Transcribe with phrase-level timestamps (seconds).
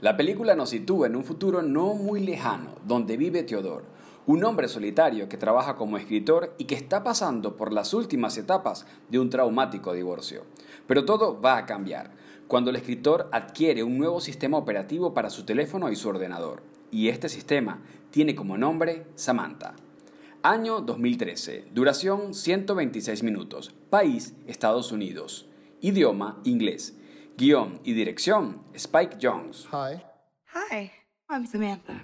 [0.00, 3.84] La película nos sitúa en un futuro no muy lejano, donde vive Theodore,
[4.26, 8.86] un hombre solitario que trabaja como escritor y que está pasando por las últimas etapas
[9.08, 10.44] de un traumático divorcio.
[10.86, 12.12] Pero todo va a cambiar
[12.48, 16.62] cuando el escritor adquiere un nuevo sistema operativo para su teléfono y su ordenador.
[16.90, 19.74] Y este sistema tiene como nombre Samantha.
[20.42, 21.66] Año 2013.
[21.72, 23.74] Duración 126 minutos.
[23.88, 25.46] País Estados Unidos.
[25.80, 26.94] Idioma inglés.
[27.40, 29.66] Guión y dirección Spike Jones.
[29.72, 30.04] Hi.
[30.52, 30.92] Hi,
[31.30, 31.98] I'm Samantha.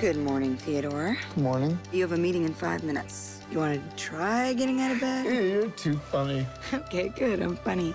[0.00, 1.18] Good morning, Theodore.
[1.34, 1.78] Good morning.
[1.92, 3.42] You have a meeting in five minutes.
[3.52, 5.26] You want to try getting out of bed?
[5.26, 6.46] You're too funny.
[6.72, 7.42] Okay, good.
[7.42, 7.92] I'm funny.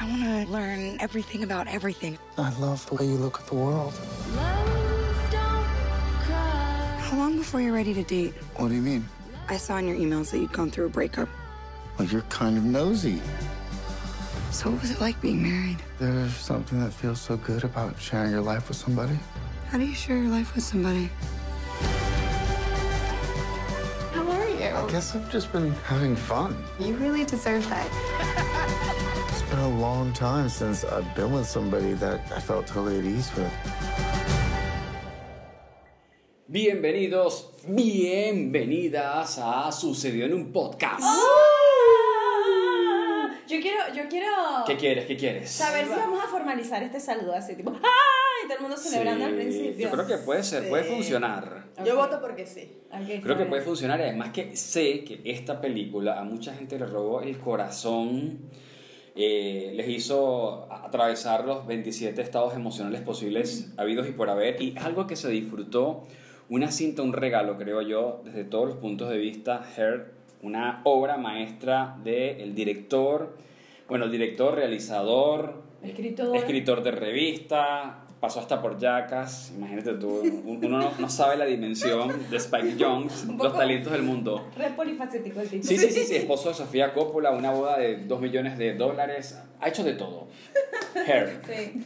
[0.00, 2.16] I want to learn everything about everything.
[2.38, 3.92] I love the way you look at the world.
[7.02, 8.32] How long before you're ready to date?
[8.56, 9.06] What do you mean?
[9.50, 11.28] I saw in your emails that you'd gone through a breakup.
[11.98, 13.20] Well, you're kind of nosy.
[14.56, 15.76] So, what was it like being married?
[15.98, 19.18] There's something that feels so good about sharing your life with somebody.
[19.68, 21.10] How do you share your life with somebody?
[24.14, 24.64] How are you?
[24.64, 26.56] I guess I've just been having fun.
[26.80, 27.86] You really deserve that.
[29.28, 33.04] It's been a long time since I've been with somebody that I felt totally at
[33.04, 33.52] ease with.
[36.48, 41.02] Bienvenidos, bienvenidas a Sucedió en un podcast.
[41.02, 41.55] ¡Ah!
[43.56, 44.26] Yo quiero, yo quiero
[44.66, 45.06] ¿Qué quieres?
[45.06, 45.50] ¿Qué quieres?
[45.50, 47.80] saber si vamos a formalizar este saludo así, tipo ¡ay!
[48.48, 49.88] Todo el mundo celebrando al Sí, principio.
[49.88, 50.90] Yo creo que puede ser, puede Sí.
[50.90, 51.64] funcionar.
[51.84, 52.78] Yo voto porque sí.
[52.92, 56.78] Ok, Creo que puede funcionar y además que sé que esta película a mucha gente
[56.78, 58.40] le robó el corazón,
[59.16, 64.84] eh, les hizo atravesar los 27 estados emocionales posibles, habidos y por haber, y es
[64.84, 66.06] algo que se disfrutó,
[66.50, 70.12] una cinta, un regalo, creo yo, desde todos los puntos de vista, Her,
[70.46, 73.36] una obra maestra del director,
[73.88, 76.36] bueno, el director, realizador, Escritor.
[76.36, 81.44] escritor de revista, pasó hasta por Jackass, imagínate tú, un- uno no, no sabe la
[81.44, 84.48] dimensión de Spike Jones, los talentos del mundo.
[84.56, 85.66] Re polifacético el tipo.
[85.66, 89.36] Sí, sí, sí, sí, esposo de Sofía Coppola, una boda de 2 millones de dólares,
[89.60, 90.28] ha hecho de todo.
[91.06, 91.40] Hair.
[91.46, 91.84] Sí.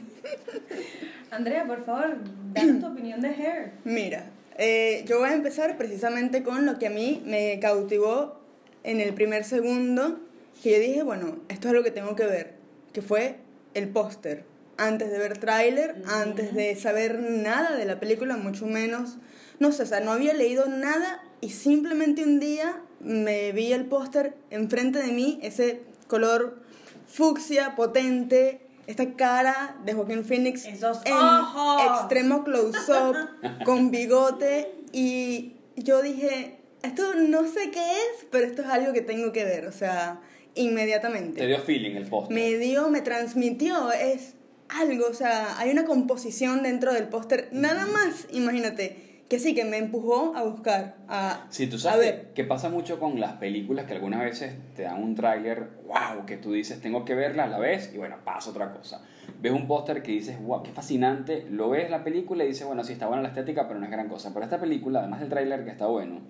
[1.30, 2.18] Andrea, por favor,
[2.52, 3.72] danos tu opinión de Hair.
[3.84, 8.39] Mira, eh, yo voy a empezar precisamente con lo que a mí me cautivó
[8.84, 10.20] en el primer segundo,
[10.62, 12.54] que yo dije, bueno, esto es lo que tengo que ver,
[12.92, 13.36] que fue
[13.74, 14.44] el póster.
[14.76, 19.18] Antes de ver tráiler, antes de saber nada de la película, mucho menos,
[19.58, 23.86] no sé, o sea, no había leído nada y simplemente un día me vi el
[23.86, 26.58] póster enfrente de mí, ese color
[27.06, 31.82] fucsia, potente, esta cara de Joaquín Phoenix Esos en ojos.
[32.00, 33.16] extremo close-up,
[33.64, 39.02] con bigote, y yo dije, esto no sé qué es, pero esto es algo que
[39.02, 40.20] tengo que ver, o sea,
[40.54, 41.40] inmediatamente.
[41.40, 42.34] Te dio feeling el póster.
[42.34, 44.34] Me dio, me transmitió, es
[44.68, 49.64] algo, o sea, hay una composición dentro del póster, nada más, imagínate, que sí, que
[49.64, 52.20] me empujó a buscar, a, Sí, tú a sabes ver.
[52.28, 56.26] que, que pasa mucho con las películas que algunas veces te dan un tráiler, wow,
[56.26, 59.02] que tú dices, tengo que verla, la ves y bueno, pasa otra cosa.
[59.40, 62.82] Ves un póster que dices, wow, qué fascinante, lo ves la película y dices, bueno,
[62.82, 64.30] sí está buena la estética, pero no es gran cosa.
[64.34, 66.22] Pero esta película, además del tráiler que está bueno,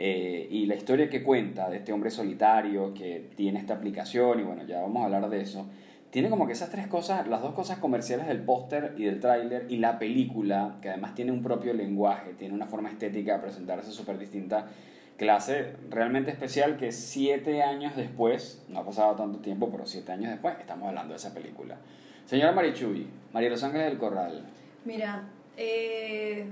[0.00, 4.44] eh, y la historia que cuenta de este hombre solitario que tiene esta aplicación, y
[4.44, 5.66] bueno, ya vamos a hablar de eso,
[6.10, 9.66] tiene como que esas tres cosas, las dos cosas comerciales del póster y del tráiler
[9.68, 13.90] y la película, que además tiene un propio lenguaje, tiene una forma estética de presentarse
[13.90, 14.68] súper distinta,
[15.16, 20.30] clase realmente especial que siete años después, no ha pasado tanto tiempo, pero siete años
[20.30, 21.76] después, estamos hablando de esa película.
[22.24, 24.44] Señora Marichuy, María Los Ángeles del Corral,
[24.84, 26.46] Mira, eh,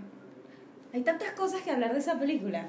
[0.93, 2.69] hay tantas cosas que hablar de esa película.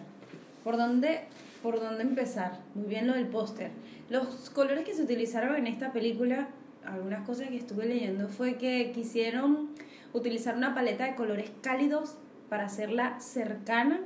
[0.68, 1.22] ¿Por dónde,
[1.64, 2.60] ¿Por dónde empezar?
[2.76, 3.72] Muy bien lo del póster.
[4.10, 6.50] Los colores que se utilizaron en esta película,
[6.86, 9.70] algunas cosas que estuve leyendo, fue que quisieron
[10.12, 12.18] utilizar una paleta de colores cálidos
[12.50, 14.02] para hacerla cercana,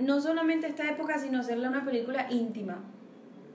[0.00, 2.78] no solamente a esta época, sino hacerla una película íntima.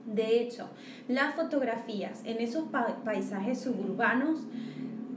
[0.06, 0.70] De hecho,
[1.08, 4.38] las fotografías en esos pa- paisajes suburbanos,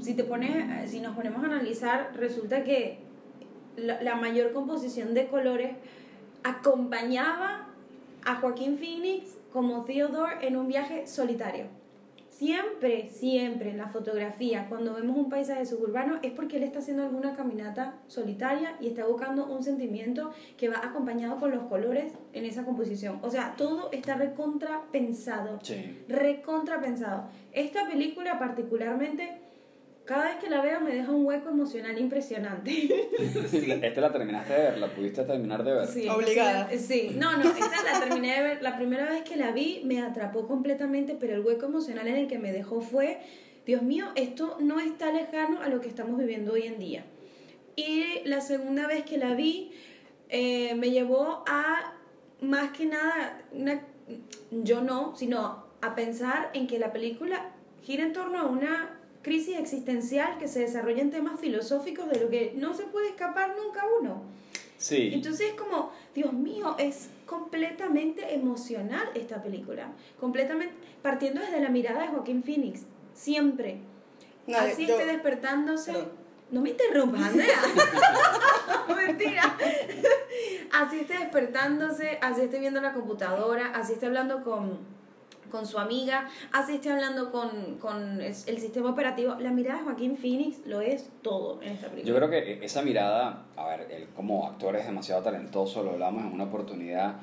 [0.01, 2.97] si, te pones, si nos ponemos a analizar, resulta que
[3.77, 5.75] la, la mayor composición de colores
[6.43, 7.67] acompañaba
[8.25, 11.65] a Joaquín Phoenix como Theodore en un viaje solitario.
[12.29, 17.03] Siempre, siempre en la fotografía, cuando vemos un paisaje suburbano, es porque él está haciendo
[17.03, 22.45] alguna caminata solitaria y está buscando un sentimiento que va acompañado con los colores en
[22.45, 23.19] esa composición.
[23.21, 25.59] O sea, todo está recontra pensado.
[25.61, 26.03] Sí.
[26.09, 27.29] Recontra pensado.
[27.51, 29.42] Esta película particularmente,
[30.05, 33.07] cada vez que la veo me deja un hueco emocional impresionante.
[33.81, 35.87] esta la terminaste de ver, la pudiste terminar de ver.
[35.87, 36.69] Sí, Obligada.
[36.77, 38.61] Sí, no, no, esta la terminé de ver.
[38.61, 42.27] La primera vez que la vi me atrapó completamente, pero el hueco emocional en el
[42.27, 43.19] que me dejó fue
[43.65, 47.05] Dios mío, esto no está lejano a lo que estamos viviendo hoy en día.
[47.75, 49.71] Y la segunda vez que la vi,
[50.29, 51.93] eh, me llevó a,
[52.41, 53.85] más que nada, una,
[54.51, 57.51] yo no, sino a pensar en que la película
[57.83, 62.29] gira en torno a una crisis existencial que se desarrolla en temas filosóficos de lo
[62.29, 64.21] que no se puede escapar nunca uno.
[64.77, 65.11] Sí.
[65.13, 69.87] Entonces es como, Dios mío, es completamente emocional esta película.
[70.19, 72.81] Completamente, partiendo desde la mirada de Joaquín Phoenix,
[73.13, 73.77] siempre.
[74.45, 75.93] No, Así yo- esté despertándose.
[76.51, 77.61] No me interrumpas, Andrea.
[78.95, 79.57] Mentira.
[80.71, 84.79] Así esté despertándose, así esté viendo la computadora, así esté hablando con,
[85.53, 89.35] con su amiga, así esté hablando con, con el, sistema operativo.
[89.35, 92.11] La mirada de Joaquín Phoenix lo es todo en esta película.
[92.11, 96.23] Yo creo que esa mirada, a ver, él como actor es demasiado talentoso, lo hablamos
[96.23, 97.17] en una oportunidad,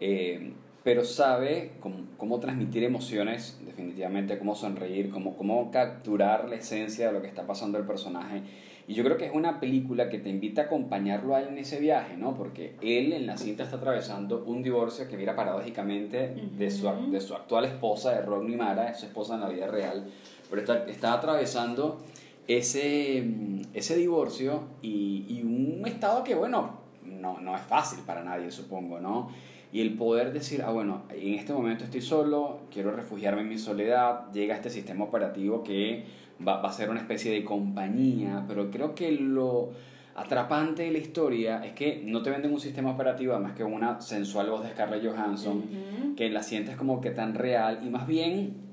[0.00, 0.52] eh,
[0.82, 7.12] pero sabe cómo, cómo transmitir emociones, definitivamente, cómo sonreír, cómo, cómo capturar la esencia de
[7.12, 8.42] lo que está pasando el personaje.
[8.88, 11.58] Y yo creo que es una película que te invita a acompañarlo a él en
[11.58, 12.36] ese viaje, ¿no?
[12.36, 17.20] Porque él en la cinta está atravesando un divorcio que mira paradójicamente de, su, de
[17.20, 20.06] su actual esposa, de Rodney Mara, es su esposa en la vida real,
[20.48, 21.98] pero está, está atravesando
[22.46, 28.22] ese, mm, ese divorcio y, y un estado que, bueno, no, no es fácil para
[28.22, 29.30] nadie, supongo, ¿no?
[29.72, 33.58] Y el poder decir, ah, bueno, en este momento estoy solo, quiero refugiarme en mi
[33.58, 36.04] soledad, llega este sistema operativo que
[36.46, 39.70] va, va a ser una especie de compañía, pero creo que lo
[40.14, 44.00] atrapante de la historia es que no te venden un sistema operativo, además que una
[44.00, 45.64] sensual voz de Scarlett Johansson,
[46.16, 48.64] que la sientes como que tan real y más bien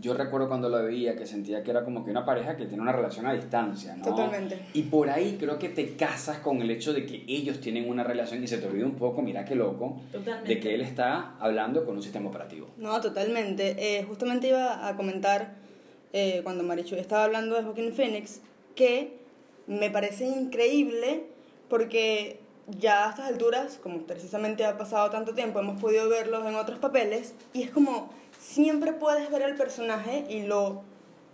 [0.00, 2.82] yo recuerdo cuando lo veía que sentía que era como que una pareja que tiene
[2.82, 4.04] una relación a distancia, ¿no?
[4.04, 4.60] Totalmente.
[4.74, 8.04] Y por ahí creo que te casas con el hecho de que ellos tienen una
[8.04, 10.54] relación y se te olvida un poco, mira qué loco, Totalmente.
[10.54, 12.68] de que él está hablando con un sistema operativo.
[12.76, 13.98] No, totalmente.
[13.98, 15.54] Eh, justamente iba a comentar,
[16.18, 18.40] eh, cuando Marichu estaba hablando de Joaquín Phoenix,
[18.74, 19.18] que
[19.66, 21.24] me parece increíble
[21.68, 26.54] porque ya a estas alturas, como precisamente ha pasado tanto tiempo, hemos podido verlos en
[26.54, 28.08] otros papeles y es como
[28.40, 30.82] siempre puedes ver al personaje y lo,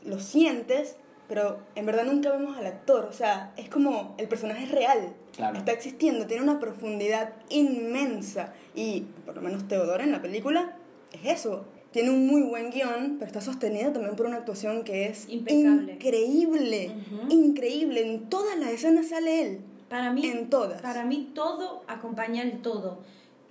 [0.05, 0.97] lo sientes,
[1.29, 3.05] pero en verdad nunca vemos al actor.
[3.05, 5.57] O sea, es como el personaje es real, Claro.
[5.59, 10.77] está existiendo, tiene una profundidad inmensa y por lo menos Teodoro en la película
[11.13, 11.65] es eso.
[11.93, 15.93] Tiene un muy buen guion, pero está sostenido también por una actuación que es Impecable.
[15.95, 16.91] increíble,
[17.29, 18.01] increíble.
[18.13, 19.61] En todas las escenas sale él.
[19.89, 20.81] Para mí, En todas.
[20.81, 23.01] Para mí todo acompaña el todo.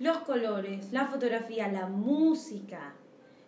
[0.00, 2.94] Los colores, la fotografía, la música,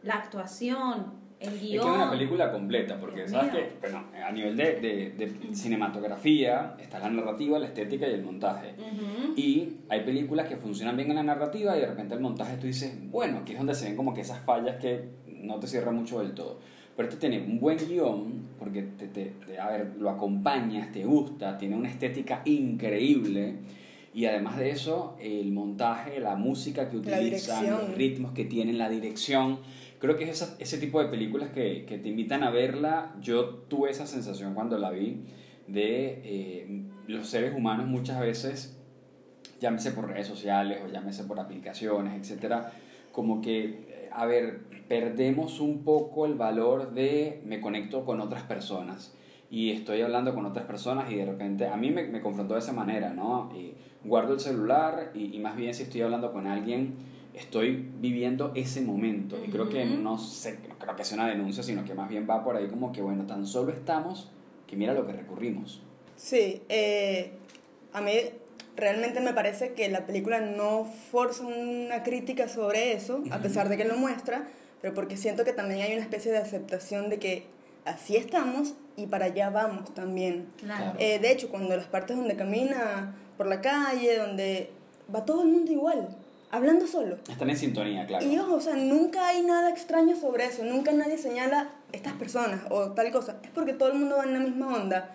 [0.03, 1.07] la actuación,
[1.49, 1.89] el Es que guion.
[1.89, 6.99] es una película completa, porque sabes que bueno, a nivel de, de, de cinematografía está
[6.99, 8.75] la narrativa, la estética y el montaje.
[8.79, 9.35] Ujú.
[9.37, 12.67] Y hay películas que funcionan bien en la narrativa y de repente el montaje tú
[12.67, 15.95] dices, bueno, aquí es donde se ven como que esas fallas que no te cierran
[15.97, 16.59] mucho del todo.
[16.97, 21.05] Pero este tiene un buen guion, porque te, te- te- a ver, lo acompañas, te
[21.05, 23.57] gusta, tiene una estética increíble.
[24.15, 28.89] Y además de eso, el montaje, la música que utilizan, los ritmos que tienen, la
[28.89, 29.59] dirección.
[30.01, 33.15] Creo que es esa- ese tipo de películas que, que te invitan a verla.
[33.21, 35.25] Yo tuve esa sensación cuando la vi
[35.67, 38.77] de eh, los seres humanos muchas veces
[39.61, 42.73] llámese por redes sociales o llámese por aplicaciones, etcétera,
[43.13, 48.43] como que, eh, a ver, perdemos un poco el valor de me conecto con otras
[48.43, 49.15] personas
[49.51, 52.61] y estoy hablando con otras personas y de repente a mí me, me confrontó de
[52.61, 53.51] esa manera, ¿no?
[53.57, 53.73] Y
[54.07, 56.95] guardo el celular y, y más bien si estoy hablando con alguien,
[57.35, 61.63] estoy viviendo ese momento y creo que no sé, no creo que sea una denuncia,
[61.63, 64.31] sino que más bien va por ahí como que, bueno, tan solo estamos
[64.67, 65.83] que mira lo que recurrimos.
[66.17, 67.33] Sí, eh,
[67.93, 68.13] a mí
[68.77, 73.77] realmente me parece que la película no forza una crítica sobre eso, a pesar de
[73.77, 74.49] que lo muestra,
[74.81, 77.47] pero porque siento que también hay una especie de aceptación de que
[77.85, 80.47] así estamos y para allá vamos también.
[80.59, 80.99] Claro.
[80.99, 84.71] Eh, de hecho, cuando las partes donde camina por la calle, donde
[85.13, 86.09] va todo el mundo igual,
[86.55, 87.19] hablando solo.
[87.29, 88.25] Están en sintonía, claro.
[88.25, 92.63] Y ojo, o sea, nunca hay nada extraño sobre eso, nunca nadie señala estas personas
[92.71, 95.15] o tal cosa, es porque todo el mundo va en la misma onda.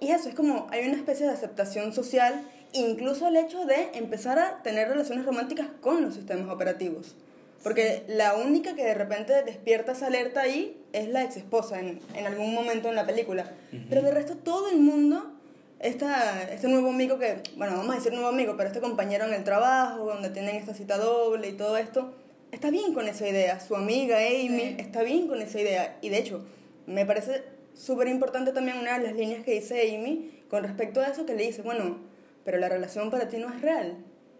[0.00, 2.42] Y eso es como, hay una especie de aceptación social,
[2.72, 7.16] incluso el hecho de empezar a tener relaciones románticas con los sistemas operativos.
[7.62, 12.00] Porque la única que de repente despierta esa alerta ahí es la ex esposa en,
[12.14, 13.50] en algún momento en la película.
[13.90, 15.32] Pero de resto todo el mundo,
[15.80, 19.34] esta, este nuevo amigo que, bueno, vamos a decir nuevo amigo, pero este compañero en
[19.34, 22.12] el trabajo, donde tienen esta cita doble y todo esto,
[22.52, 23.60] está bien con esa idea.
[23.60, 24.76] Su amiga Amy Sí.
[24.78, 25.98] está bien con esa idea.
[26.02, 26.44] Y de hecho,
[26.86, 27.44] me parece
[27.74, 31.34] súper importante también una de las líneas que dice Amy con respecto a eso, que
[31.34, 31.98] le dice, bueno,
[32.44, 33.96] pero la relación para ti no es real.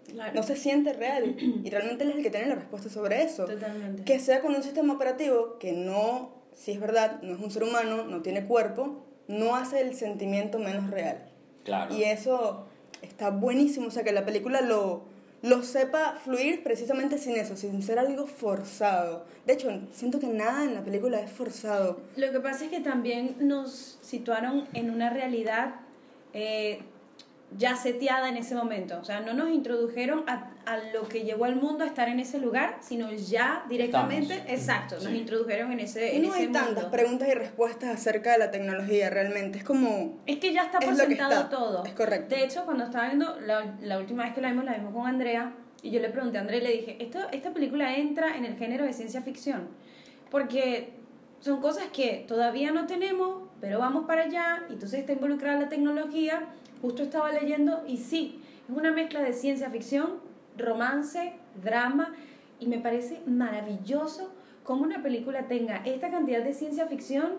[0.08, 0.32] Claro.
[0.34, 1.36] No se siente real.
[1.62, 3.44] Y realmente él es el que tiene la respuesta sobre eso.
[3.44, 4.04] Totalmente.
[4.04, 7.62] Que sea con un sistema operativo que no si es verdad, no es un ser
[7.62, 11.18] humano, no tiene cuerpo, no hace el sentimiento menos real.
[11.64, 11.94] Claro.
[11.94, 12.66] Y eso
[13.02, 15.02] está buenísimo, o sea, que la película lo,
[15.42, 19.24] lo sepa fluir precisamente sin eso, sin ser algo forzado.
[19.46, 22.00] De hecho, siento que nada en la película es forzado.
[22.16, 25.76] Lo que pasa es que también nos situaron en una realidad
[26.32, 26.80] eh,
[27.56, 28.98] ya seteada en ese momento.
[29.00, 32.20] O sea, no nos introdujeron a, a lo que llevó al mundo a estar en
[32.20, 34.52] ese lugar, sino ya directamente, Estamos.
[34.60, 36.90] exacto, nos introdujeron en ese, Y en no ese hay tantas mundo.
[36.90, 39.58] preguntas y respuestas acerca de la tecnología realmente.
[39.58, 40.18] Es como...
[40.26, 41.84] Es que ya está Es por lo que sentado está, todo.
[41.84, 42.34] es correcto.
[42.34, 45.06] De hecho, cuando estaba viendo, la, la última vez que la vimos, la vimos con
[45.06, 45.52] Andrea,
[45.82, 48.56] y yo le pregunté a Andrea y le dije, ¿Esto, esta película entra en el
[48.56, 49.68] género de ciencia ficción,
[50.30, 50.90] porque
[51.40, 55.68] son cosas que todavía no tenemos, pero vamos para allá, y entonces está involucrada la
[55.68, 56.42] tecnología,
[56.80, 60.20] justo estaba leyendo, y sí, es una mezcla de ciencia ficción,
[60.56, 62.14] romance, drama,
[62.60, 64.32] y me parece maravilloso
[64.64, 67.32] cómo una película tenga esta cantidad de ciencia ficción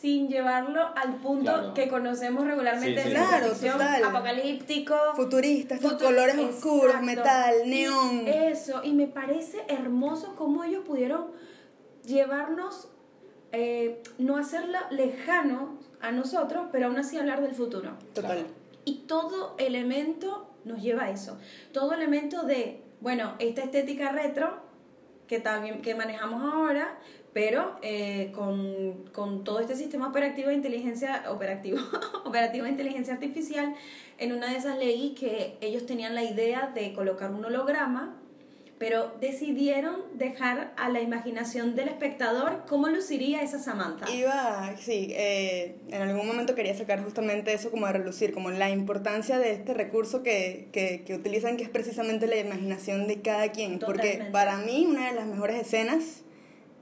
[0.00, 1.74] sin llevarlo al punto Claro.
[1.74, 3.14] que conocemos regularmente Sí, sí.
[3.14, 4.04] Claro, total.
[4.04, 8.26] apocalíptico Futurista, estos colores oscuros, metal, neón.
[8.26, 11.26] Eso, y me parece hermoso cómo ellos pudieron
[12.04, 12.88] llevarnos,
[13.54, 17.92] eh, no hacerlo lejano a nosotros, pero aún así hablar del futuro.
[18.12, 18.46] Total.
[18.84, 21.38] Y todo elemento nos lleva a eso.
[21.72, 24.62] Todo elemento de, bueno, esta estética retro
[25.26, 26.98] que también que manejamos ahora,
[27.32, 31.78] pero eh, con, con todo este sistema operativo de inteligencia operativo,
[32.24, 33.74] operativo de inteligencia artificial,
[34.18, 38.16] en una de esas leí que ellos tenían la idea de colocar un holograma,
[38.78, 44.10] pero decidieron dejar a la imaginación del espectador cómo luciría esa Samantha.
[44.10, 48.70] Iba, sí, eh, en algún momento quería sacar justamente eso como a relucir, como la
[48.70, 53.52] importancia de este recurso que, que, que utilizan, que es precisamente la imaginación de cada
[53.52, 53.78] quien.
[53.78, 56.22] Porque para mí una de las mejores escenas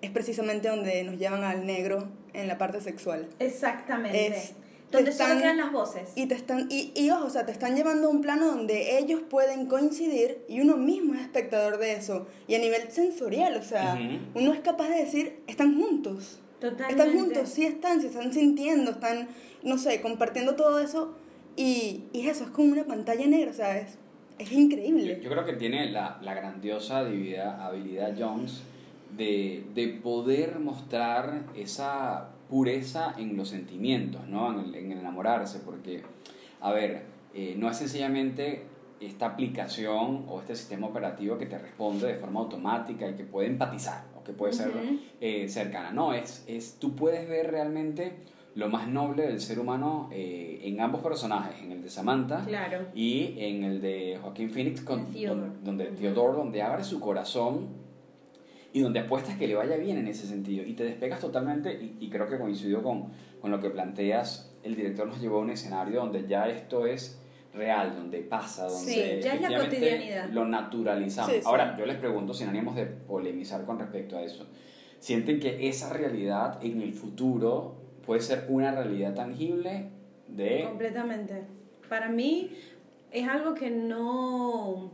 [0.01, 3.29] es precisamente donde nos llevan al negro en la parte sexual.
[3.39, 4.27] Exactamente.
[4.27, 4.55] Es-
[4.93, 6.11] Donde te solo están- quedan las voces.
[6.15, 8.99] Y te están, y, y ojo, o sea, te están llevando a un plano donde
[8.99, 12.27] ellos pueden coincidir y uno mismo es espectador de eso.
[12.47, 14.41] Y a nivel sensorial, o sea, Ujú.
[14.45, 16.39] uno es capaz de decir, están juntos.
[16.61, 16.93] Totalmente.
[16.93, 19.27] Están juntos, sí están, se están sintiendo, están,
[19.65, 21.17] no sé, compartiendo todo eso.
[21.57, 23.99] Y, y eso, es como una pantalla negra, ¿sabes?
[24.39, 25.21] Es Yo, increíble.
[25.23, 28.63] yo creo que tiene la, la grandiosa habilidad, habilidad Jones
[29.17, 34.53] de, de poder mostrar esa pureza en los sentimientos, ¿no?
[34.53, 36.03] En el, en el enamorarse, porque,
[36.61, 38.65] a ver, eh, no es sencillamente
[39.01, 43.49] esta aplicación o este sistema operativo que te responde de forma automática y que puede
[43.49, 44.71] empatizar o que puede ser
[45.19, 45.93] eh, cercana.
[45.93, 48.17] No, es, es, tú puedes ver realmente
[48.55, 52.81] lo más noble del ser humano eh, en ambos personajes, en el de Samantha Claro.
[52.95, 55.53] y en el de Joaquín Phoenix, con, Theodore.
[55.65, 55.87] donde.
[55.87, 57.81] Theodore, donde abre su corazón
[58.73, 61.97] y donde apuestas que le vaya bien en ese sentido y te despegas totalmente y,
[62.01, 63.09] y creo que coincidió con,
[63.41, 67.21] con lo que planteas, el director nos llevó a un escenario donde ya esto es
[67.53, 70.31] real, donde pasa, donde Sí, ya es la cotidianidad.
[70.31, 71.33] lo naturalizamos.
[71.33, 71.45] Sí, sí.
[71.47, 74.47] Ahora, yo les pregunto, sin ánimos de polemizar con respecto a eso,
[74.99, 77.77] ¿sienten que esa realidad en el futuro
[78.07, 79.91] puede ser una realidad tangible
[80.29, 80.65] de...
[80.65, 81.43] Completamente.
[81.91, 82.53] Para mí
[83.11, 84.93] es algo que no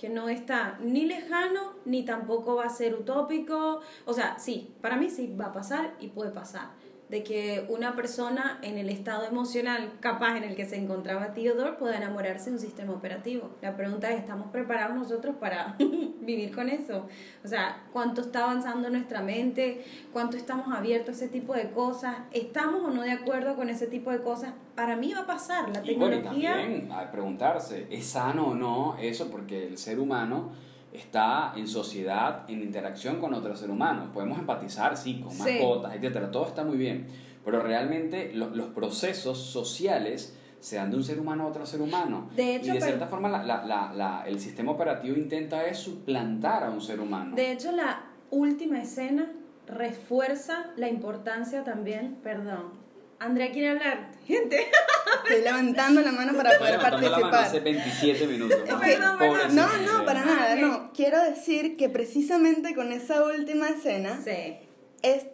[0.00, 3.82] que no está ni lejano ni tampoco va a ser utópico.
[4.06, 6.70] O sea, sí, para mí sí va a pasar y puede pasar.
[7.10, 11.72] De que una persona en el estado emocional capaz en el que se encontraba Theodore
[11.72, 13.50] pueda enamorarse de un sistema operativo.
[13.60, 15.76] La pregunta es, ¿estamos preparados nosotros para
[16.20, 17.08] vivir con eso?
[17.44, 19.84] O sea, ¿cuánto está avanzando nuestra mente?
[20.12, 22.16] ¿Cuánto estamos abiertos a ese tipo de cosas?
[22.30, 24.54] ¿Estamos o no de acuerdo con ese tipo de cosas?
[24.76, 25.68] Para mí va a pasar.
[25.68, 26.54] La Y bueno, y tecnología...
[26.54, 29.30] también a preguntarse, ¿es sano o no eso?
[29.30, 30.52] Porque el ser humano
[30.92, 34.08] está en sociedad, en interacción con otros seres humanos.
[34.12, 35.38] Podemos empatizar, sí, con Sí.
[35.42, 37.06] mascotas, etcétera, todo está muy bien.
[37.44, 41.80] Pero realmente lo- los procesos sociales se dan de un ser humano a otro ser
[41.80, 42.28] humano.
[42.36, 45.64] De hecho, y de pero- cierta forma la, la- la- la- el sistema operativo intenta
[45.64, 47.34] es suplantar a un ser humano.
[47.34, 49.32] De hecho, la última escena
[49.66, 52.79] refuerza la importancia también, perdón.
[53.20, 54.10] Andrea quiere hablar.
[54.26, 54.56] Gente,
[55.24, 57.44] Estoy levantando la mano para poder levantando la mano participar.
[57.44, 58.58] hace 27 minutos.
[58.66, 59.18] Perdón, perdón.
[59.18, 59.54] Pobrecito.
[59.54, 60.90] No, no, para nada, no.
[60.94, 64.56] Quiero decir que precisamente con esa última escena sí.
[65.02, 65.26] es,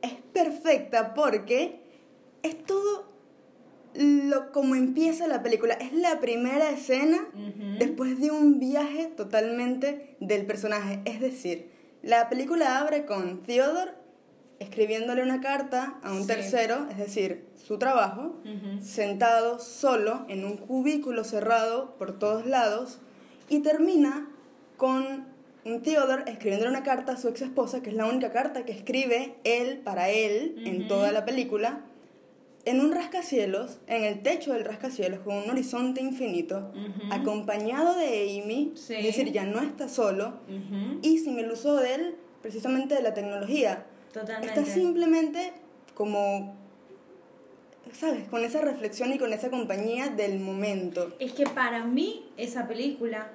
[0.00, 1.80] es perfecta porque
[2.44, 3.10] es todo
[3.94, 5.74] lo como empieza la película.
[5.74, 7.26] Es la primera escena
[7.78, 11.00] después de un viaje totalmente del personaje.
[11.04, 11.70] Es decir,
[12.02, 14.01] la película abre con Theodore
[14.62, 16.26] escribiéndole una carta a un Sí.
[16.28, 18.36] tercero, es decir, su trabajo,
[18.82, 22.98] sentado solo en un cubículo cerrado por todos lados
[23.48, 24.28] y termina
[24.76, 25.26] con
[25.64, 28.72] un Theodore escribiéndole una carta a su ex esposa, que es la única carta que
[28.72, 31.82] escribe él para él en toda la película,
[32.64, 36.72] en un rascacielos, en el techo del rascacielos, con un horizonte infinito,
[37.10, 38.94] acompañado de Amy, Sí.
[38.94, 40.34] es decir, ya no está solo,
[41.02, 43.86] y sin el uso de él, precisamente de la tecnología.
[44.12, 44.60] Totalmente.
[44.60, 45.52] Está simplemente
[45.94, 46.54] como,
[47.92, 48.28] ¿sabes?
[48.28, 51.14] Con esa reflexión y con esa compañía del momento.
[51.18, 53.28] Es que para mí esa película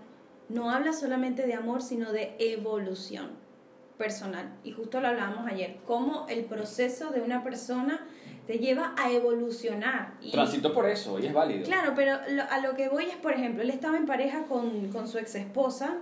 [0.50, 3.32] no habla solamente de amor, sino de evolución
[3.98, 4.54] personal.
[4.64, 8.06] Y justo lo hablábamos ayer, cómo el proceso de una persona
[8.46, 10.14] te lleva a evolucionar.
[10.22, 11.66] Y, Transito por eso, y es válido.
[11.66, 14.90] Claro, pero lo- a lo que voy es, por ejemplo, él estaba en pareja con,
[14.92, 15.98] con su ex esposa,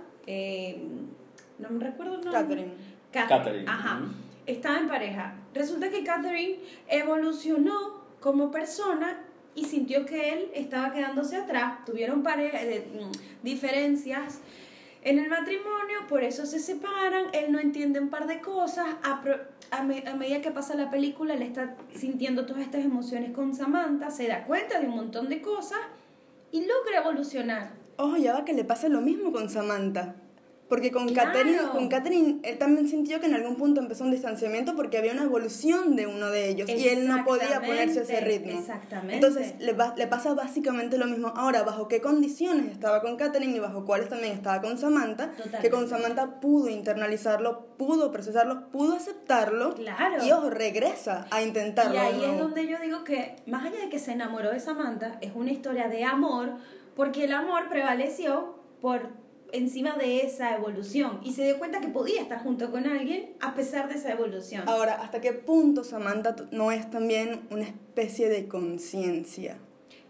[1.58, 2.32] no me recuerdo el nombre.
[2.32, 2.72] Catherine.
[3.10, 4.02] Catherine, Ajá.
[4.46, 5.34] Estaba en pareja.
[5.54, 9.20] Resulta que Catherine evolucionó como persona
[9.54, 11.84] y sintió que él estaba quedándose atrás.
[11.84, 14.40] Tuvieron eh, mm, diferencias
[15.02, 17.26] en el matrimonio, por eso se separan.
[17.32, 18.86] Él no entiende un par de cosas.
[19.02, 19.22] A,
[19.70, 23.54] a me- a medida que pasa la película, él está sintiendo todas estas emociones con
[23.54, 25.78] Samantha, se da cuenta de un montón de cosas
[26.52, 27.70] y logra evolucionar.
[27.98, 30.16] Ojo, ya va que le pasa lo mismo con Samantha.
[30.68, 31.30] Porque con Claro.
[31.32, 35.12] Catherine, con Catherine, él también sintió que en algún punto empezó un distanciamiento porque había
[35.12, 38.58] una evolución de uno de ellos y él no podía ponerse a ese ritmo.
[38.58, 39.14] exactamente.
[39.14, 41.28] Entonces le, va- le pasa básicamente lo mismo.
[41.36, 45.30] Ahora, ¿bajo qué condiciones estaba con Catherine y bajo cuáles también estaba con Samantha?
[45.32, 45.60] Totalmente.
[45.60, 49.72] Que con Samantha pudo internalizarlo, pudo procesarlo, pudo aceptarlo.
[49.74, 50.24] Claro.
[50.24, 51.94] Y ojo, regresa a intentarlo.
[51.94, 55.18] Y ahí es donde yo digo que, más allá de que se enamoró de Samantha,
[55.20, 56.54] es una historia de amor,
[56.96, 59.10] porque el amor prevaleció por
[59.52, 63.54] encima de esa evolución y se dio cuenta que podía estar junto con alguien a
[63.54, 64.68] pesar de esa evolución.
[64.68, 69.58] Ahora, ¿hasta qué punto Samantha no es también una especie de conciencia?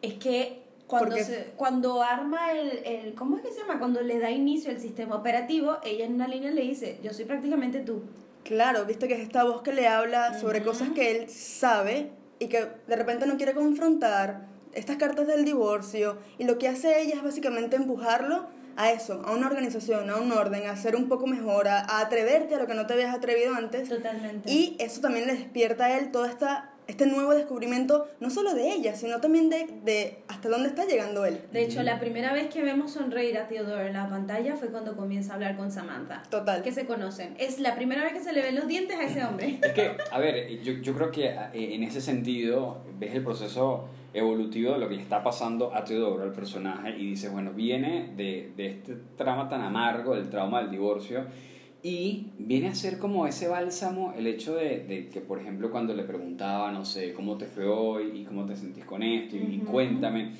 [0.02, 3.78] Es que cuando, Porque- se- cuando arma el, el, ¿cómo es que se llama?
[3.78, 7.24] Cuando le da inicio el sistema operativo, ella en una línea le dice, yo soy
[7.24, 8.02] prácticamente tú.
[8.44, 12.46] Claro, viste que es esta voz que le habla sobre cosas que él sabe y
[12.46, 17.14] que de repente no quiere confrontar, estas cartas del divorcio, y lo que hace ella
[17.16, 21.26] es básicamente empujarlo a eso, a una organización, a un orden, a ser un poco
[21.26, 23.88] mejor, a, a atreverte a lo que no te habías atrevido antes.
[23.88, 24.50] Totalmente.
[24.52, 28.72] Y eso también le despierta a él todo esta, este nuevo descubrimiento, no solo de
[28.72, 31.40] ella, sino también de, de hasta dónde está llegando él.
[31.52, 34.94] De hecho, la primera vez que vemos sonreír a Theodore en la pantalla fue cuando
[34.94, 36.22] comienza a hablar con Samantha.
[36.30, 36.62] Total.
[36.62, 37.34] Que se conocen.
[37.38, 39.58] Es la primera vez que se le ven los dientes a ese hombre.
[39.62, 43.88] Es que, a ver, yo, yo creo que eh, en ese sentido ves el proceso
[44.16, 48.12] evolutivo de lo que le está pasando a Teodoro, al personaje, y dices, bueno, viene
[48.16, 51.24] de, de este trama tan amargo, del trauma del divorcio,
[51.82, 55.94] y viene a ser como ese bálsamo el hecho de, de que, por ejemplo, cuando
[55.94, 58.22] le preguntaba, no sé, ¿cómo te fue hoy?
[58.22, 59.36] ¿Y cómo te sentís con esto?
[59.36, 60.32] Y, y cuéntame.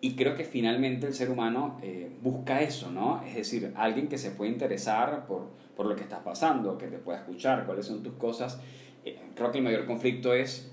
[0.00, 3.22] Y creo que finalmente el ser humano eh, busca eso, ¿no?
[3.26, 6.96] Es decir, alguien que se puede interesar por, por lo que estás pasando, que te
[6.96, 8.58] pueda escuchar, cuáles son tus cosas.
[9.04, 10.69] Eh, creo que el mayor conflicto es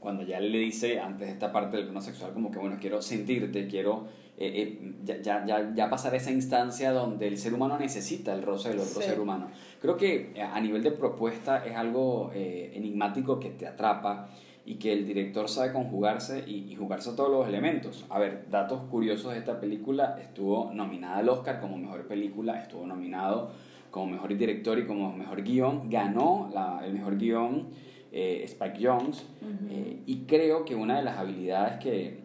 [0.00, 3.00] cuando ya le dice antes de esta parte del plano sexual como que, bueno, quiero
[3.02, 4.06] sentirte, quiero
[4.38, 8.42] eh, eh, ya, ya, ya, ya pasar esa instancia donde el ser humano necesita el
[8.42, 9.06] roce del otro Sí.
[9.08, 9.48] ser humano.
[9.82, 14.30] Creo que eh, a nivel de propuesta es algo eh, enigmático que te atrapa
[14.64, 18.06] y que el director sabe conjugarse y, y jugarse a todos los elementos.
[18.08, 22.86] A ver, datos curiosos de esta película, estuvo nominada al Oscar como mejor película, estuvo
[22.86, 23.50] nominado
[23.90, 27.68] como mejor director y como mejor guion, ganó la- el mejor guion
[28.12, 29.24] eh, Spike Jones
[29.70, 32.18] eh, y creo que una de las habilidades que,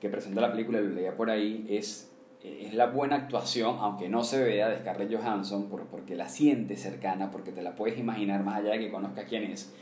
[0.00, 4.24] que presenta la película, lo leía por ahí, es, es la buena actuación, aunque no
[4.24, 8.42] se vea, de Scarlett Johansson, por- porque la sientes cercana, porque te la puedes imaginar
[8.44, 9.72] más allá de que conozcas quién es.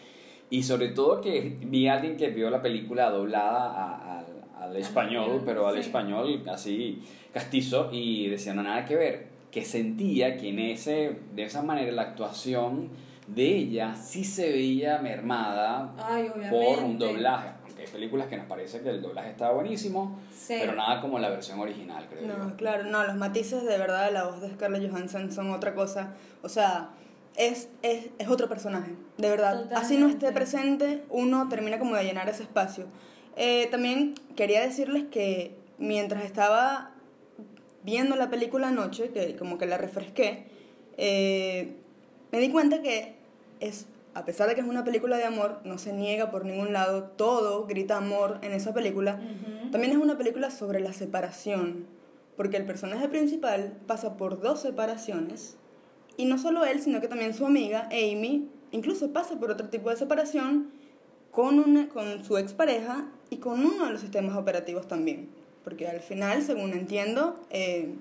[0.51, 4.77] Y sobre todo que vi a alguien que vio la película doblada a- al- al
[4.77, 5.81] español, pero al sí.
[5.81, 11.43] español así castizo, y decía, no, nada que ver, que sentía que en ese, de
[11.45, 12.89] esa manera la actuación
[13.27, 17.51] de ella sí se veía mermada Ay, por un doblaje.
[17.67, 20.57] Porque hay películas que nos parece que el doblaje está buenísimo, Sí.
[20.61, 22.57] pero nada como la versión original, creo No, yo.
[22.57, 26.15] claro, no, los matices de verdad de la voz de Scarlett Johansson son otra cosa.
[26.43, 26.91] O sea,
[27.37, 29.73] es, es, es otro personaje, de verdad.
[29.75, 32.87] Así no esté presente, uno termina como de llenar ese espacio.
[33.37, 36.91] Eh, también quería decirles que mientras estaba
[37.83, 40.47] viendo la película anoche, que como que la refresqué,
[40.97, 41.77] eh,
[42.35, 43.15] me di cuenta que
[43.61, 46.73] es, a pesar de que es una película de amor, no se niega por ningún
[46.73, 49.21] lado, todo grita amor en esa película.
[49.71, 51.87] También es una película sobre la separación,
[52.37, 55.57] porque el personaje principal pasa por dos separaciones,
[56.17, 59.91] y no solo él, sino que también su amiga, Amy, incluso pasa por otro tipo
[59.91, 60.73] de separación
[61.31, 65.29] con, una, con su expareja y con uno de los sistemas operativos también.
[65.63, 67.95] Porque al final, según entiendo, eh,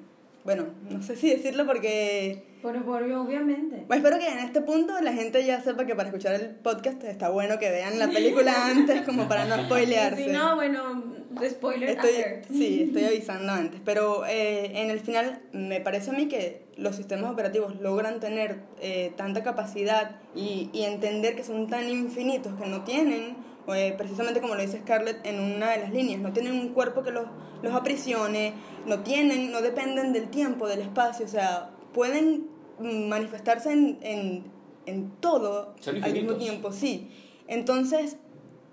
[0.44, 3.84] bueno, no sé si decirlo porque Pero, por, obviamente.
[3.88, 7.04] Pues espero que en este punto la gente ya sepa que para escuchar el podcast
[7.04, 10.26] está bueno que vean la película antes como para no spoilearse.
[10.26, 11.04] Si no, bueno,
[11.50, 12.46] spoiler Estoy, alert.
[12.48, 16.96] sí, estoy avisando antes, pero eh, en el final me parece a mí que los
[16.96, 22.68] sistemas operativos logran tener eh, tanta capacidad y, y entender que son tan infinitos que
[22.68, 23.36] no tienen,
[23.76, 27.04] eh, precisamente como lo dice Scarlett en una de las líneas, no tienen un cuerpo
[27.04, 27.26] que los,
[27.62, 28.54] los aprisione,
[28.86, 34.44] no tienen, no dependen del tiempo, del espacio, o sea, pueden manifestarse en, en,
[34.86, 37.10] en todo Son al mismo tiempo, sí.
[37.48, 38.18] Entonces,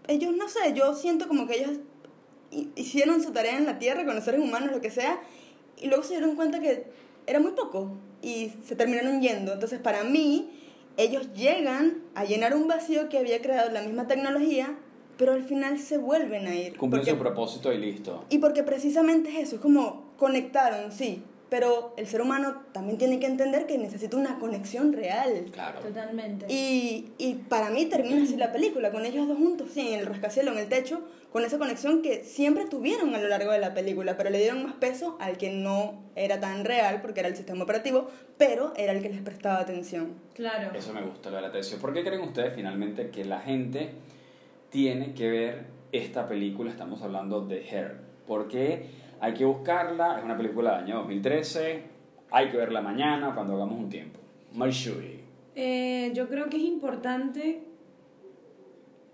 [0.08, 1.78] ellos, no sé, yo siento como que ellos
[2.50, 5.20] hi- hicieron su tarea en la Tierra con los seres humanos, lo que sea,
[5.76, 6.84] y luego se dieron cuenta que
[7.26, 9.52] era muy poco y se terminaron yendo.
[9.52, 10.50] Entonces, para mí,
[10.96, 14.78] ellos llegan a llenar un vacío que había creado la misma tecnología,
[15.16, 16.76] pero al final se vuelven a ir.
[16.76, 18.24] Cumplen Porque- su propósito y listo.
[18.30, 23.18] y porque precisamente es eso, es como conectaron, sí, pero el ser humano también tiene
[23.18, 25.46] que entender que necesita una conexión real.
[25.52, 25.80] Claro.
[25.80, 26.46] Totalmente.
[26.48, 30.06] Y, y para mí termina así la película, con ellos dos juntos, sí, en el
[30.06, 33.74] rascacielos, en el techo, con esa conexión que siempre tuvieron a lo largo de la
[33.74, 37.36] película, pero le dieron más peso al que no era tan real, porque era el
[37.36, 38.08] sistema operativo,
[38.38, 40.14] pero era el que les prestaba atención.
[40.34, 40.72] Claro.
[40.74, 41.80] Eso me gusta, lo de la atención.
[41.80, 43.90] ¿Por qué creen ustedes finalmente que la gente
[44.70, 46.70] tiene que ver esta película?
[46.70, 48.10] Estamos hablando de Her.
[48.26, 48.86] Porque
[49.20, 51.82] hay que buscarla, es una película del año 2013,
[52.30, 54.18] hay que verla mañana cuando hagamos un tiempo.
[54.54, 55.20] Marshuri.
[55.54, 57.62] Eh, yo creo que es importante,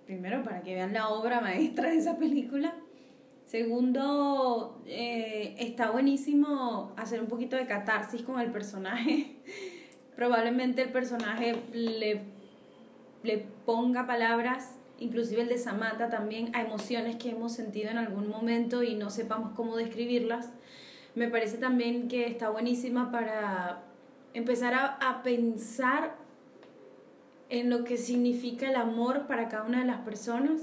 [0.07, 2.75] primero, para que vean la obra maestra de esa película.
[3.47, 9.37] Segundo, eh, está buenísimo hacer un poquito de catarsis con el personaje.
[10.16, 12.23] Probablemente el personaje le,
[13.23, 18.28] le ponga palabras, inclusive el de Samantha también, a emociones que hemos sentido en algún
[18.28, 20.50] momento y no sepamos cómo describirlas.
[21.14, 23.82] Me parece también que está buenísima para
[24.35, 26.16] empezar a, a pensar
[27.48, 30.61] en lo que significa el amor para cada una de las personas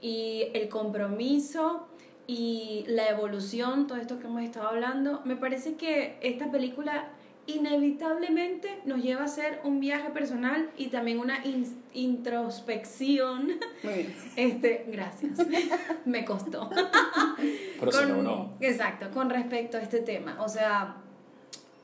[0.00, 1.86] y el compromiso
[2.26, 5.20] y la evolución, todo esto que hemos estado hablando.
[5.24, 7.08] Me parece que esta película
[7.46, 13.52] inevitablemente nos lleva a hacer un viaje personal y también una in- introspección.
[13.82, 14.14] Muy bien.
[14.36, 15.38] Este, gracias.
[16.04, 16.70] Me costó.
[17.80, 18.50] Pero se Con- logró.
[18.60, 20.36] Exacto, con respecto a este tema.
[20.42, 20.96] O sea,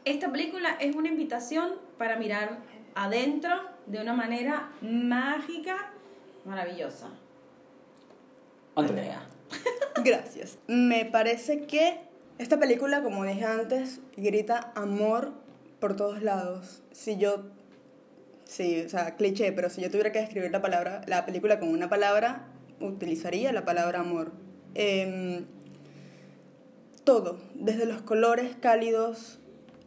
[0.05, 2.59] esta película es una invitación para mirar
[2.95, 3.51] adentro
[3.87, 5.91] de una manera mágica,
[6.45, 7.09] maravillosa.
[8.75, 9.23] Andrea.
[10.05, 10.59] Gracias.
[10.67, 11.99] Me parece que
[12.39, 15.33] esta película, como dije antes, grita amor
[15.81, 16.83] por todos lados.
[16.93, 17.43] Si yo,
[18.45, 21.71] sí, o sea, cliché, pero si yo tuviera que describir la palabra, la película con
[21.71, 22.47] una palabra,
[22.81, 24.33] utilizaría la palabra amor.
[24.75, 25.47] Em,
[27.05, 29.41] todo, desde los colores cálidos,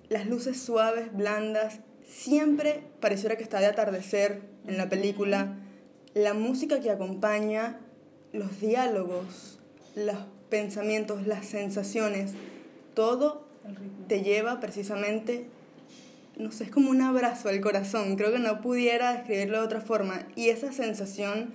[0.10, 5.58] las luces suaves, blandas, siempre pareciera que está de atardecer en la película,
[6.14, 7.80] la música que acompaña,
[8.34, 9.60] los diálogos,
[9.96, 10.18] los
[10.50, 12.34] pensamientos, las sensaciones,
[12.94, 13.48] todo
[14.08, 15.48] te lleva precisamente,
[16.38, 19.82] no sé, es como un abrazo al corazón, creo que no pudiera describirlo de otra
[19.82, 21.54] forma, y esa sensación,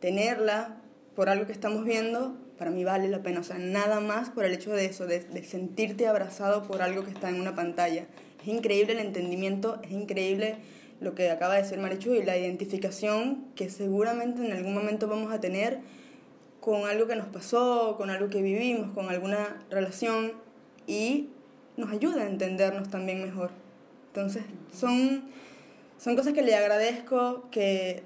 [0.00, 0.80] tenerla
[1.14, 4.44] por algo que estamos viendo, para mí vale la pena, o sea, nada más por
[4.44, 8.06] el hecho de eso, de, de sentirte abrazado por algo que está en una pantalla.
[8.40, 10.56] Es increíble el entendimiento, es increíble
[11.00, 15.32] lo que acaba de decir Marichu y la identificación que seguramente en algún momento vamos
[15.32, 15.80] a tener
[16.60, 20.32] con algo que nos pasó, con algo que vivimos, con alguna relación
[20.86, 21.28] y
[21.76, 23.63] nos ayuda a entendernos también mejor.
[24.14, 25.24] Entonces, son,
[25.98, 28.04] son cosas que le agradezco, que,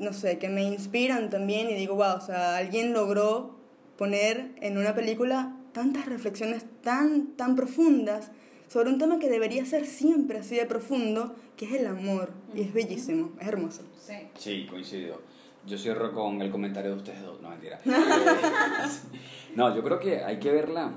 [0.00, 3.54] no sé, que me inspiran también y digo, wow, o sea, alguien logró
[3.96, 8.32] poner en una película tantas reflexiones tan, tan profundas
[8.66, 12.32] sobre un tema que debería ser siempre así de profundo, que es el amor.
[12.52, 13.82] Y es bellísimo, es hermoso.
[14.04, 14.14] Sí.
[14.36, 15.22] Sí, coincido.
[15.64, 17.78] Yo cierro con el comentario de ustedes dos, no mentira.
[17.86, 17.92] Eh,
[19.54, 20.92] no, yo creo que hay que verla.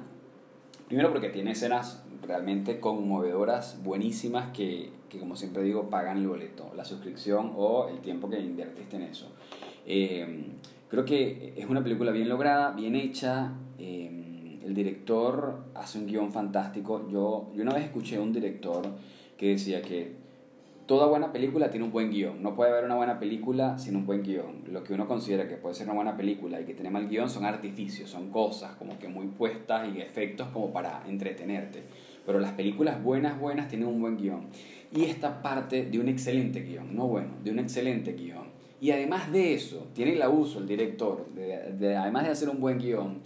[0.87, 6.71] Primero porque tiene escenas realmente conmovedoras, buenísimas, que, que como siempre digo, pagan el boleto,
[6.75, 9.27] la suscripción o el tiempo que invertiste en eso.
[9.85, 10.45] Eh,
[10.89, 13.53] creo que es una película bien lograda, bien hecha.
[13.77, 14.19] eh,
[14.63, 17.07] el director hace un guion fantástico.
[17.09, 18.83] Yo, yo una vez escuché a un director
[19.37, 20.13] que decía que
[20.85, 22.41] toda buena película tiene un buen guion.
[22.41, 24.63] No puede haber una buena película sin un buen guion.
[24.71, 27.29] Lo que uno considera que puede ser una buena película y que tiene mal guion
[27.29, 31.83] son artificios, son cosas como que muy puestas y efectos como para entretenerte.
[32.25, 34.47] Pero las películas buenas, buenas tienen un buen guion.
[34.95, 38.45] Y esta parte de un excelente guion, no bueno, de un excelente guion.
[38.79, 42.59] Y además de eso, tiene el abuso el director, de, de- además de hacer un
[42.59, 43.17] buen guion,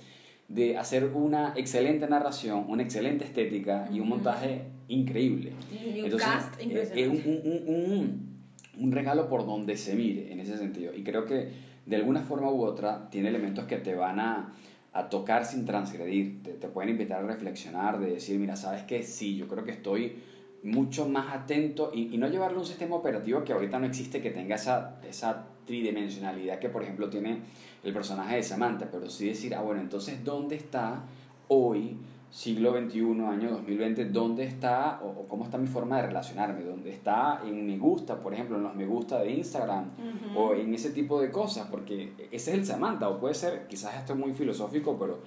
[0.47, 5.51] de hacer una excelente narración, una excelente estética y un montaje increíble.
[5.71, 7.01] Y un Entonces, cast eh, impresionante.
[7.01, 8.37] es un, un- un- un-
[8.85, 10.93] un regalo por donde se mire en ese sentido.
[10.95, 11.49] Y creo que
[11.85, 14.53] de alguna forma u otra tiene elementos que te van a,
[14.93, 16.43] a tocar sin transgredir.
[16.43, 19.03] Te, te pueden invitar a reflexionar, de decir, mira, ¿sabes qué?
[19.03, 20.15] Sí, yo creo que estoy
[20.63, 24.31] mucho más atento y, y no llevarle un sistema operativo que ahorita no existe que
[24.31, 27.41] tenga esa, esa tridimensionalidad que por ejemplo tiene
[27.83, 31.03] el personaje de Samantha, pero sí decir, ah bueno, entonces ¿dónde está
[31.47, 31.97] hoy,
[32.29, 36.63] siglo XXI, año 2020, dónde está o, o cómo está mi forma de relacionarme?
[36.63, 39.91] ¿Dónde está en me gusta, por ejemplo, en los me gusta de Instagram
[40.35, 41.67] o en ese tipo de cosas?
[41.69, 45.19] Porque ese es el Samantha, o puede ser, quizás esto es muy filosófico, pero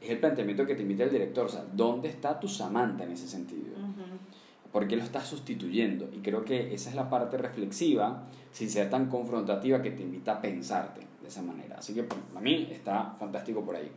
[0.00, 3.12] es el planteamiento que te invita el director, o sea, ¿dónde está tu Samantha en
[3.12, 3.76] ese sentido?
[4.72, 6.10] ¿Por qué lo estás sustituyendo?
[6.12, 10.32] Y creo que esa es la parte reflexiva, sin ser tan confrontativa, que te invita
[10.32, 11.76] a pensarte de esa manera.
[11.78, 13.90] Así que para mí está fantástico por ahí.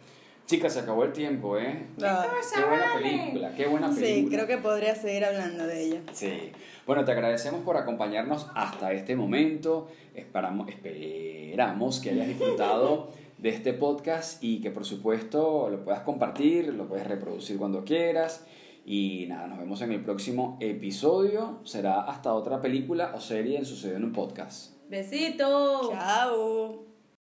[0.52, 1.88] Chicas, se acabó el tiempo, ¿eh?
[2.04, 4.14] Ah, Qué buena película, qué buena película.
[4.14, 6.02] sí, creo que podría seguir hablando de ella.
[6.12, 6.52] Sí.
[6.86, 9.88] Bueno, te agradecemos por acompañarnos hasta este momento.
[10.14, 16.74] Esperamos, esperamos que hayas disfrutado de este podcast y que por supuesto lo puedas compartir,
[16.74, 18.46] lo puedes reproducir cuando quieras.
[18.86, 21.62] Y nada, nos vemos en el próximo episodio.
[21.64, 24.74] Será hasta otra película o serie en Sucedió en un podcast.
[24.90, 25.92] Besitos.
[25.92, 26.90] Chao.